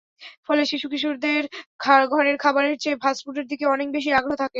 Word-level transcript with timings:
ফলে 0.47 0.61
শিশু-কিশোরদের 0.65 1.43
ঘরের 2.09 2.37
খাবারের 2.37 2.75
চেয়ে 2.77 3.01
ফাস্টফুডের 3.03 3.45
দিকে 3.51 3.65
অনেক 3.67 3.87
বেশি 3.91 4.09
আগ্রহ 4.13 4.35
থাকে। 4.35 4.49